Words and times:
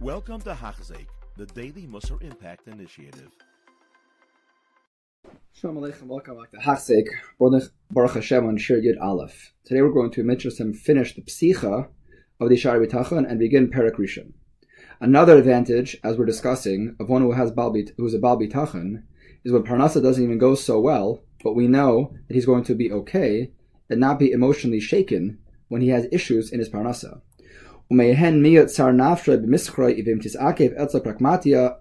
Welcome 0.00 0.40
to 0.42 0.54
Hachzik, 0.54 1.08
the 1.36 1.46
Daily 1.46 1.88
Musar 1.88 2.22
Impact 2.22 2.68
Initiative. 2.68 3.32
Shalom 5.52 5.78
Aleichem, 5.78 6.04
welcome 6.04 6.38
back 6.38 6.52
to 6.52 6.58
Hachzik, 6.58 7.06
Baruch 7.90 8.14
Hashem 8.14 8.46
on 8.46 8.56
Shir 8.58 8.80
Yud 8.80 9.02
Aleph. 9.02 9.52
Today 9.64 9.82
we're 9.82 9.90
going 9.90 10.12
to 10.12 10.22
Mitzvah 10.22 10.72
finish 10.72 11.16
the 11.16 11.22
Psicha 11.22 11.88
of 12.38 12.48
the 12.48 12.54
Sha'ar 12.54 12.78
Habitachon 12.78 13.28
and 13.28 13.40
begin 13.40 13.70
Perak 13.70 13.96
Rishon. 13.96 14.34
Another 15.00 15.36
advantage, 15.36 15.96
as 16.04 16.16
we're 16.16 16.26
discussing, 16.26 16.94
of 17.00 17.08
one 17.08 17.22
who 17.22 17.32
has 17.32 17.50
Balbit, 17.50 17.90
who's 17.96 18.14
a 18.14 18.20
Bal 18.20 18.38
B'tachon, 18.38 19.02
is 19.44 19.50
when 19.50 19.64
Parnasa 19.64 20.00
doesn't 20.00 20.22
even 20.22 20.38
go 20.38 20.54
so 20.54 20.78
well, 20.78 21.24
but 21.42 21.56
we 21.56 21.66
know 21.66 22.14
that 22.28 22.34
he's 22.34 22.46
going 22.46 22.62
to 22.62 22.76
be 22.76 22.92
okay 22.92 23.50
and 23.90 23.98
not 23.98 24.20
be 24.20 24.30
emotionally 24.30 24.78
shaken 24.78 25.38
when 25.66 25.80
he 25.80 25.88
has 25.88 26.06
issues 26.12 26.52
in 26.52 26.60
his 26.60 26.70
Parnasa. 26.70 27.20
If 27.90 28.18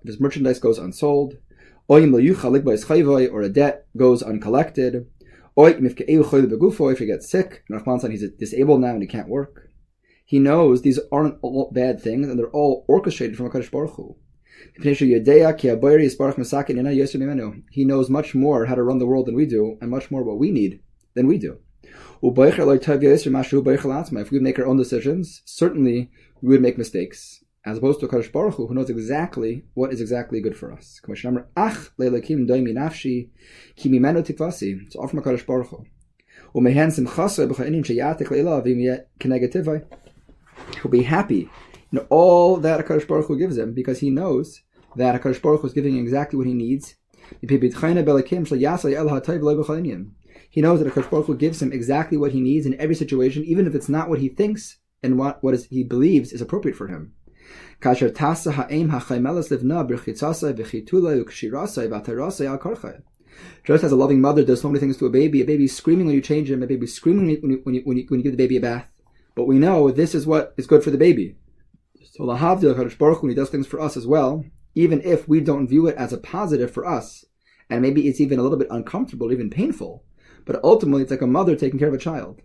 his 0.05 0.20
merchandise 0.20 0.59
goes 0.59 0.77
unsold, 0.77 1.38
or 1.89 1.99
a 1.99 3.49
debt 3.49 3.88
goes 3.98 4.23
uncollected, 4.23 5.05
or 5.55 5.70
if 5.70 6.99
he 6.99 7.05
gets 7.05 7.29
sick, 7.29 7.63
and 7.70 8.12
he's 8.12 8.29
disabled 8.31 8.81
now 8.81 8.93
and 8.93 9.01
he 9.01 9.07
can't 9.07 9.27
work. 9.27 9.70
He 10.25 10.39
knows 10.39 10.81
these 10.81 10.99
aren't 11.12 11.39
all 11.41 11.71
bad 11.73 12.01
things 12.01 12.29
and 12.29 12.39
they're 12.39 12.51
all 12.51 12.85
orchestrated 12.87 13.35
from 13.35 13.49
HaKadosh 13.49 13.71
Baruch 13.71 13.95
Hu. 13.95 14.15
He 17.71 17.85
knows 17.85 18.09
much 18.09 18.34
more 18.34 18.65
how 18.65 18.76
to 18.76 18.84
run 18.84 18.99
the 18.99 19.05
world 19.05 19.26
than 19.26 19.35
we 19.35 19.45
do, 19.45 19.77
and 19.81 19.91
much 19.91 20.09
more 20.09 20.23
what 20.23 20.39
we 20.39 20.51
need 20.51 20.79
than 21.15 21.27
we 21.27 21.37
do. 21.37 21.59
If 22.21 24.31
we 24.31 24.39
make 24.39 24.59
our 24.59 24.65
own 24.65 24.77
decisions, 24.77 25.41
certainly 25.45 26.11
we 26.41 26.49
would 26.49 26.61
make 26.61 26.77
mistakes, 26.77 27.43
as 27.65 27.77
opposed 27.77 27.99
to 27.99 28.07
Kadosh 28.07 28.31
Baruch 28.31 28.55
Hu, 28.55 28.67
who 28.67 28.73
knows 28.73 28.89
exactly 28.89 29.65
what 29.73 29.93
is 29.93 30.01
exactly 30.01 30.41
good 30.41 30.57
for 30.57 30.73
us. 30.73 30.99
So 34.89 34.99
offer 34.99 35.21
Kadosh 35.21 35.45
Baruch 35.45 35.67
Hu. 35.67 35.85
He'll 40.82 40.91
be 40.91 41.04
happy 41.04 41.49
in 41.91 41.99
all 42.09 42.57
that 42.57 42.85
HaKadosh 42.85 43.07
Baruch 43.07 43.27
Hu 43.27 43.37
gives 43.37 43.57
him 43.57 43.73
because 43.73 43.99
he 43.99 44.09
knows 44.09 44.61
that 44.95 45.21
HaKadosh 45.21 45.41
Baruch 45.41 45.61
Hu 45.61 45.67
is 45.67 45.73
giving 45.73 45.95
him 45.95 46.04
exactly 46.04 46.37
what 46.37 46.48
he 46.48 46.54
needs. 46.54 46.95
He 50.49 50.62
knows 50.62 50.80
that 50.80 50.93
HaKadosh 50.93 51.10
Baruch 51.10 51.27
Hu 51.27 51.35
gives 51.38 51.62
him 51.62 51.71
exactly 51.71 52.18
what 52.18 52.32
he 52.32 52.41
needs 52.41 52.66
in 52.66 52.80
every 52.80 52.96
situation, 52.96 53.43
even 53.46 53.68
if 53.68 53.76
it's 53.76 53.90
not 53.90 54.10
what 54.10 54.20
he 54.20 54.30
thinks 54.30 54.77
and 55.04 55.18
what, 55.18 55.44
what 55.44 55.54
is, 55.54 55.66
he 55.66 55.84
believes 55.84 56.32
is 56.34 56.41
appropriate 56.41 56.76
for 56.76 56.88
him. 56.88 57.13
Just 63.63 63.84
as 63.84 63.91
a 63.91 63.96
loving 63.96 64.22
mother 64.22 64.44
does 64.44 64.62
so 64.62 64.68
many 64.68 64.79
things 64.79 64.97
to 64.97 65.06
a 65.06 65.09
baby, 65.09 65.41
a 65.41 65.46
baby 65.46 65.68
screaming 65.68 66.07
when 66.07 66.16
you 66.16 66.22
change 66.22 66.50
him, 66.50 66.63
a 66.63 66.68
baby 66.68 66.88
screaming 66.88 67.28
when 67.28 67.51
you, 67.51 67.62
when 67.63 67.75
you, 67.75 67.81
when 67.84 67.97
you, 67.97 68.06
when 68.07 68.19
you 68.19 68.24
give 68.24 68.31
the 68.31 68.38
baby 68.38 68.57
a 68.57 68.62
bath. 68.62 68.88
But 69.35 69.46
we 69.46 69.59
know 69.59 69.91
this 69.91 70.16
is 70.16 70.25
what 70.25 70.56
is 70.57 70.66
good 70.66 70.84
for 70.84 70.90
the 70.90 70.97
baby. 70.97 71.35
So 72.13 72.24
Lahavdil 72.24 72.74
Kadosh 72.74 72.97
Baruch 72.97 73.22
when 73.22 73.29
he 73.29 73.35
does 73.35 73.50
things 73.50 73.68
for 73.68 73.79
us 73.79 73.96
as 73.96 74.07
well, 74.07 74.44
even 74.74 75.01
if 75.01 75.28
we 75.28 75.40
don't 75.40 75.68
view 75.68 75.85
it 75.88 75.96
as 75.97 76.12
a 76.12 76.18
positive 76.18 76.72
for 76.72 76.85
us, 76.85 77.25
and 77.69 77.81
maybe 77.81 78.07
it's 78.07 78.22
even 78.22 78.40
a 78.40 78.41
little 78.41 78.57
bit 78.57 78.69
uncomfortable, 78.72 79.31
even 79.31 79.50
painful, 79.50 80.03
but 80.46 80.63
ultimately 80.63 81.02
it's 81.02 81.12
like 81.12 81.22
a 81.22 81.28
mother 81.28 81.56
taking 81.56 81.80
care 81.80 81.88
of 81.88 81.94
a 81.94 82.00
child. 82.00 82.41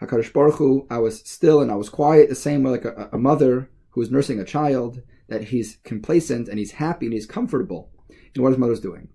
Baruch 0.00 0.54
Hu, 0.56 0.86
I 0.88 0.98
was 0.98 1.18
still 1.20 1.60
and 1.60 1.70
I 1.70 1.74
was 1.74 1.88
quiet, 1.88 2.28
the 2.28 2.34
same 2.34 2.62
way 2.62 2.70
like 2.70 2.84
a, 2.84 3.08
a 3.12 3.18
mother 3.18 3.70
who 3.90 4.02
is 4.02 4.10
nursing 4.10 4.38
a 4.38 4.44
child, 4.44 5.02
that 5.28 5.44
he's 5.44 5.78
complacent 5.84 6.48
and 6.48 6.58
he's 6.58 6.72
happy 6.72 7.06
and 7.06 7.12
he's 7.12 7.26
comfortable 7.26 7.90
in 8.34 8.42
what 8.42 8.50
his 8.50 8.58
mother's 8.58 8.80
doing. 8.80 9.08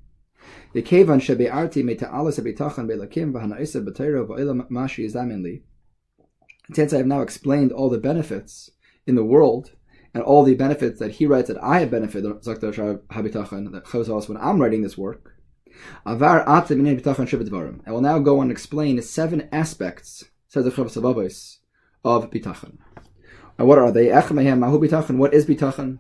Since 6.74 6.94
I 6.94 6.98
have 6.98 7.08
now 7.08 7.22
explained 7.22 7.72
all 7.72 7.90
the 7.90 7.98
benefits 7.98 8.72
in 9.06 9.16
the 9.16 9.24
world 9.24 9.72
and 10.14 10.24
all 10.24 10.44
the 10.44 10.56
benefits 10.56 11.00
that 11.00 11.14
he 11.14 11.26
writes 11.26 11.48
that 11.48 11.62
I 11.64 11.80
have 11.80 11.92
benefited, 11.92 12.44
that 12.44 14.28
when 14.28 14.38
I'm 14.38 14.62
writing 14.62 14.82
this 14.82 14.98
work. 14.98 15.34
I 16.06 16.14
will 16.14 18.02
now 18.02 18.20
go 18.20 18.38
on 18.38 18.44
and 18.44 18.52
explain 18.52 19.02
seven 19.02 19.50
aspects, 19.52 20.26
says 20.48 20.66
the 20.66 20.72
Chavos 20.72 21.58
of 22.06 22.30
bitachon. 22.30 22.78
And 23.58 23.68
what 23.68 23.80
are 23.80 23.92
they? 23.92 24.12
Mahu 24.12 24.80
Bitachon, 24.80 25.18
what 25.18 25.34
is 25.34 25.46
bitachon? 25.46 26.00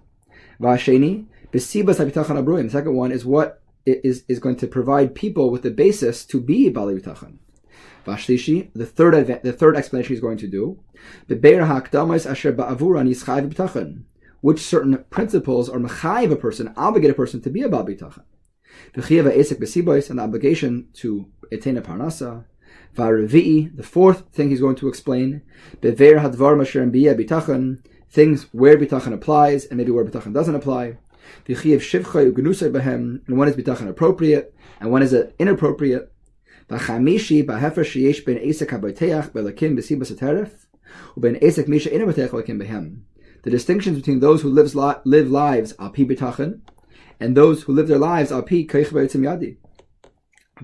Vasheni, 0.59 1.25
The 1.51 2.69
second 2.69 2.95
one 2.95 3.11
is 3.11 3.25
what 3.25 3.61
is, 3.85 4.23
is 4.27 4.39
going 4.39 4.55
to 4.57 4.67
provide 4.67 5.15
people 5.15 5.49
with 5.49 5.63
the 5.63 5.71
basis 5.71 6.25
to 6.25 6.39
be 6.39 6.69
Bali 6.69 6.99
bitachon. 6.99 7.37
Vashlishi, 8.05 8.69
the 8.73 8.85
third 8.85 9.13
the 9.43 9.53
third 9.53 9.75
explanation 9.75 10.13
he's 10.13 10.21
going 10.21 10.37
to 10.37 10.47
do, 10.47 10.79
which 14.41 14.59
certain 14.59 15.05
principles 15.09 15.69
are 15.69 15.79
mechayiv 15.79 16.31
a 16.31 16.35
person, 16.35 16.73
obligate 16.75 17.11
a 17.11 17.13
person 17.13 17.41
to 17.41 17.49
be 17.49 17.61
a 17.61 17.69
bal 17.69 17.85
bitachon. 17.85 18.23
and 18.95 20.19
the 20.19 20.23
obligation 20.23 20.87
to 20.93 21.27
attain 21.51 21.77
a 21.77 21.81
parnasa. 21.81 22.45
The 22.95 23.83
fourth 23.83 24.29
thing 24.33 24.49
he's 24.49 24.59
going 24.59 24.75
to 24.75 24.87
explain, 24.87 25.41
things 28.13 28.43
where 28.51 28.77
bitachon 28.77 29.13
applies 29.13 29.65
and 29.65 29.77
maybe 29.77 29.91
where 29.91 30.05
bitachon 30.05 30.33
doesn't 30.33 30.55
apply. 30.55 30.97
And 31.47 33.37
when 33.37 33.47
is 33.49 33.55
bitachon 33.55 33.89
appropriate 33.89 34.53
and 34.79 34.91
when 34.91 35.01
is 35.01 35.13
it 35.13 35.35
inappropriate. 35.39 36.12
The 43.43 43.49
distinctions 43.51 43.97
between 43.97 44.19
those 44.19 44.41
who 44.41 44.49
lives 44.49 44.75
li- 44.75 44.93
live 45.03 45.29
lives 45.29 45.73
al 45.77 45.89
pi 45.89 46.03
bitachon 46.03 46.61
and 47.19 47.35
those 47.35 47.63
who 47.63 47.73
live 47.73 47.87
their 47.87 47.97
lives 47.97 48.31
al 48.31 48.43
pi 48.43 48.63
kaich 48.63 48.89
yadi. 48.89 49.57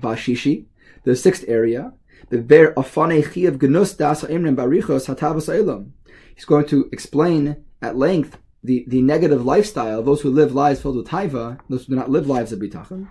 Vashishi, 0.00 0.66
the 1.04 1.14
sixth 1.14 1.44
area. 1.46 1.92
He's 2.30 2.40
going 6.44 6.66
to 6.66 6.88
explain 6.92 7.64
at 7.82 7.96
length 7.96 8.38
the, 8.62 8.84
the 8.88 9.02
negative 9.02 9.44
lifestyle 9.44 9.98
of 9.98 10.04
those 10.06 10.20
who 10.20 10.30
live 10.30 10.54
lives 10.54 10.80
filled 10.80 10.96
with 10.96 11.08
taiva, 11.08 11.58
those 11.68 11.86
who 11.86 11.92
do 11.94 11.96
not 11.96 12.10
live 12.10 12.26
lives 12.26 12.52
of 12.52 12.60
bitachon. 12.60 13.08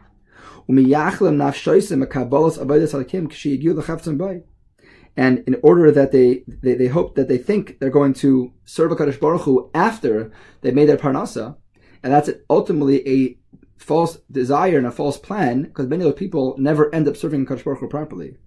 And 5.17 5.43
in 5.47 5.57
order 5.63 5.91
that 5.91 6.11
they, 6.11 6.43
they, 6.47 6.75
they 6.75 6.87
hope 6.87 7.15
that 7.15 7.27
they 7.27 7.37
think 7.37 7.79
they're 7.79 7.89
going 7.89 8.13
to 8.15 8.53
serve 8.63 8.91
a 8.91 8.95
Kadosh 8.95 9.19
Baruch 9.19 9.41
Hu 9.41 9.69
after 9.73 10.31
they 10.61 10.71
made 10.71 10.87
their 10.87 10.97
parnasa, 10.97 11.57
and 12.03 12.13
that's 12.13 12.29
ultimately 12.49 13.07
a 13.07 13.37
false 13.77 14.19
desire 14.31 14.77
and 14.77 14.87
a 14.87 14.91
false 14.91 15.17
plan, 15.17 15.63
because 15.63 15.87
many 15.87 16.03
of 16.03 16.11
those 16.11 16.19
people 16.19 16.55
never 16.57 16.93
end 16.93 17.07
up 17.07 17.17
serving 17.17 17.45
Kadosh 17.45 17.63
Baruch 17.63 17.79
Hu 17.79 17.87
properly. 17.89 18.37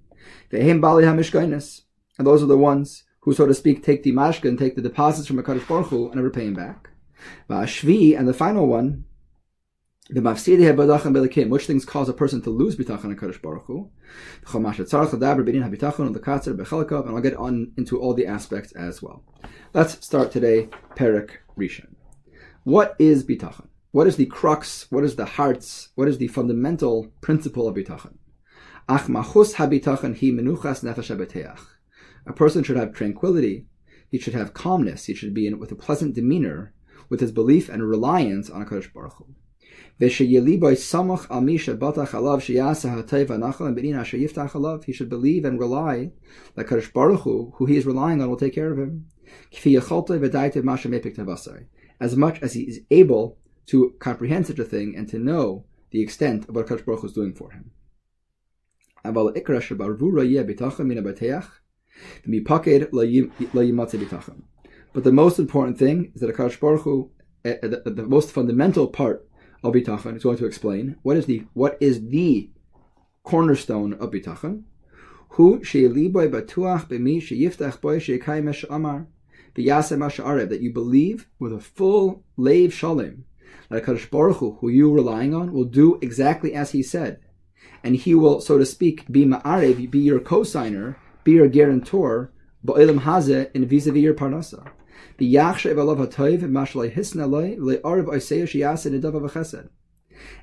And 0.51 0.83
those 2.27 2.43
are 2.43 2.47
the 2.47 2.57
ones 2.57 3.05
who, 3.21 3.33
so 3.35 3.47
to 3.47 3.55
speak, 3.55 3.83
take 3.83 4.03
the 4.03 4.13
mashka 4.13 4.49
and 4.49 4.59
take 4.59 4.77
the 4.77 4.83
deposits 4.83 5.27
from 5.27 5.39
a 5.39 5.43
Kadosh 5.43 5.67
Baruch 5.67 5.89
Hu 5.89 6.07
and 6.07 6.17
never 6.17 6.31
pay 6.31 6.47
him 6.47 6.55
back. 6.55 6.91
Shvi, 7.51 8.19
and 8.19 8.27
the 8.27 8.35
final 8.35 8.67
one, 8.67 9.05
the 10.13 10.21
mafsidi 10.21 10.71
habadachim 10.71 11.17
belikim, 11.17 11.49
which 11.49 11.67
things 11.67 11.87
cause 11.87 12.07
a 12.07 12.13
person 12.13 12.43
to 12.43 12.51
lose 12.51 12.77
bitachon 12.77 13.05
and 13.05 13.19
Kadosh 13.19 13.41
Baruch 13.41 13.65
Hu. 13.65 13.89
And 14.55 14.67
I'll 17.17 17.23
get 17.23 17.37
on 17.37 17.73
into 17.79 17.99
all 17.99 18.13
the 18.13 18.27
aspects 18.27 18.73
as 18.73 19.01
well. 19.01 19.25
Let's 19.73 20.05
start 20.05 20.31
today, 20.31 20.69
Perik 20.97 21.39
Rishon. 21.57 21.95
What 22.65 22.95
is 22.99 23.25
bitachon? 23.25 23.69
What 23.93 24.07
is 24.07 24.17
the 24.17 24.27
crux? 24.27 24.87
What 24.91 25.03
is 25.03 25.17
the 25.17 25.25
hearts? 25.25 25.89
What 25.95 26.09
is 26.09 26.19
the 26.19 26.29
fundamental 26.29 27.11
principle 27.23 27.67
of 27.67 27.77
bitachon? 27.77 28.19
Ach 28.91 29.07
machus 29.07 29.55
habitachon 29.55 30.21
hi 30.21 30.27
menuchas 30.27 30.85
nefesh 30.85 31.59
A 32.27 32.33
person 32.35 32.63
should 32.63 32.77
have 32.77 32.93
tranquility. 32.93 33.65
He 34.11 34.19
should 34.19 34.35
have 34.35 34.53
calmness. 34.53 35.07
He 35.07 35.15
should 35.15 35.33
be 35.33 35.47
in, 35.47 35.59
with 35.59 35.73
a 35.73 35.75
pleasant 35.75 36.15
demeanor, 36.15 36.75
with 37.09 37.21
his 37.21 37.33
belief 37.33 37.71
and 37.71 37.89
reliance 37.89 38.51
on 38.51 38.67
Kadosh 38.67 38.93
Baruch 38.93 39.15
Hu. 39.15 39.35
He 39.99 40.09
should 40.09 40.29
believe 45.09 45.45
and 45.45 45.61
rely 45.61 46.13
that 46.55 46.67
Kadosh 46.67 46.93
Baruch 46.93 47.21
Hu, 47.21 47.53
who 47.57 47.67
he 47.67 47.77
is 47.77 47.87
relying 47.87 48.21
on, 48.21 48.29
will 48.29 48.37
take 48.37 48.55
care 48.55 48.73
of 48.73 48.79
him. 48.79 49.07
As 52.01 52.17
much 52.17 52.43
as 52.43 52.55
he 52.55 52.63
is 52.63 52.81
able 52.91 53.39
to 53.67 53.95
comprehend 53.99 54.47
such 54.47 54.59
a 54.59 54.65
thing 54.65 54.95
and 54.97 55.09
to 55.09 55.19
know 55.19 55.65
the 55.91 56.03
extent 56.03 56.49
of 56.49 56.57
what 56.57 56.67
Kadosh 56.67 56.85
Baruch 56.85 57.03
Hu 57.03 57.07
is 57.07 57.13
doing 57.13 57.35
for 57.35 57.53
him. 57.53 57.71
But 64.93 65.05
the 65.05 65.13
most 65.13 65.39
important 65.39 65.79
thing 65.79 66.13
is 66.15 66.21
that 66.21 66.35
Akash 66.35 66.61
Baruch 66.61 66.83
Hu, 66.83 67.11
uh, 67.45 67.55
the, 67.63 67.83
the, 67.85 68.05
most 68.05 68.31
fundamental 68.31 68.87
part 68.87 69.27
of 69.63 69.75
bitachon 69.75 70.17
is 70.17 70.23
going 70.23 70.39
to 70.39 70.47
explain 70.47 70.97
what 71.03 71.17
is 71.17 71.27
the 71.27 71.45
what 71.53 71.77
is 71.81 72.09
the 72.09 72.51
cornerstone 73.23 73.95
of 73.95 74.11
bitachon. 74.11 74.63
Hu 75.31 75.63
she'liboy 75.65 76.31
batuach 76.31 76.89
b'mi 76.89 77.19
sheyiftach 77.19 77.81
boy 77.81 77.99
she'ekayim 77.99 78.49
esh 78.49 78.65
amar 78.69 79.07
v'yasem 79.55 80.49
that 80.49 80.61
you 80.61 80.73
believe 80.73 81.29
with 81.39 81.53
a 81.53 81.61
full 81.61 82.25
lave 82.37 82.73
shalom 82.75 83.25
that 83.69 83.85
Hakadosh 83.85 84.11
Baruch 84.11 84.39
Hu, 84.39 84.59
who 84.61 84.69
you're 84.69 84.95
relying 84.95 85.35
on, 85.35 85.53
will 85.53 85.65
do 85.65 85.99
exactly 86.03 86.55
as 86.55 86.73
He 86.73 86.83
said, 86.83 87.21
and 87.83 87.97
He 87.97 88.15
will, 88.15 88.41
so 88.41 88.59
to 88.59 88.67
speak, 88.67 89.11
be 89.11 89.25
ma'arev, 89.25 89.91
be 89.91 89.99
your 89.99 90.21
co-signer, 90.21 90.99
be 91.25 91.33
your 91.33 91.49
guarantor, 91.49 92.31
ba'ilam 92.65 93.01
hazeh 93.01 93.51
in 93.55 93.67
vis-a-vis 93.67 94.03
your 94.03 94.15
parnasa. 94.15 94.71
The 95.19 95.35
yachshav 95.35 95.75
alav 95.75 96.07
hatoiv 96.07 96.43
mashalai 96.43 96.91
hisna 96.91 97.29
loy 97.29 97.57
le'arav 97.57 98.07
oiseiah 98.07 98.45
shiyasa 98.45 98.91
nedav 98.91 99.13
v'chesed. 99.13 99.69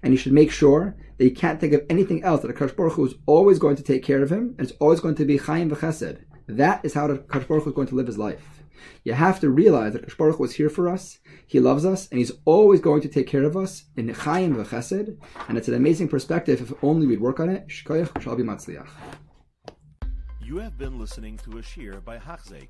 And 0.04 0.14
he 0.14 0.18
should 0.18 0.34
make 0.34 0.52
sure 0.52 0.96
that 1.18 1.24
he 1.24 1.32
can't 1.32 1.60
think 1.60 1.74
of 1.74 1.86
anything 1.90 2.24
else, 2.24 2.42
that 2.42 2.56
Hakadosh 2.56 2.76
Baruch 2.76 2.94
Hu 2.94 3.06
is 3.06 3.16
always 3.26 3.60
going 3.60 3.76
to 3.78 3.84
take 3.84 4.04
care 4.04 4.22
of 4.22 4.32
him, 4.32 4.56
and 4.58 4.68
it's 4.68 4.78
always 4.80 5.00
going 5.00 5.16
to 5.16 5.26
be 5.26 5.38
chayim 5.38 5.70
v'chesed. 5.70 6.20
That 6.48 6.84
is 6.84 6.94
how 6.94 7.08
Hakadosh 7.08 7.48
Baruch 7.48 7.68
is 7.68 7.74
going 7.74 7.88
to 7.88 7.96
live 7.96 8.08
his 8.08 8.18
life. 8.18 8.64
You 9.04 9.14
have 9.14 9.40
to 9.42 9.50
realize 9.50 9.94
that 9.94 10.18
Baruch 10.18 10.40
was 10.40 10.56
here 10.56 10.70
for 10.70 10.90
us. 10.90 11.20
He 11.48 11.60
loves 11.60 11.86
us, 11.86 12.08
and 12.10 12.20
He's 12.20 12.32
always 12.46 12.80
going 12.80 13.02
to 13.02 13.08
take 13.08 13.28
care 13.28 13.44
of 13.44 13.56
us 13.56 13.86
in 13.96 14.10
Chaim 14.10 14.56
v'Chesed. 14.56 15.18
And 15.48 15.58
it's 15.58 15.68
an 15.68 15.74
amazing 15.74 16.08
perspective. 16.08 16.62
If 16.62 16.84
only 16.84 17.08
we'd 17.08 17.22
work 17.22 17.40
on 17.40 17.50
it, 17.50 17.68
Shkoyach 17.68 18.22
shall 18.22 18.36
be 18.36 18.44
matzliach. 18.44 18.88
You 20.42 20.58
have 20.58 20.78
been 20.78 20.98
listening 21.00 21.38
to 21.44 21.60
a 21.60 21.62
shiur 21.62 22.04
by 22.04 22.18
Hachzeik. 22.18 22.70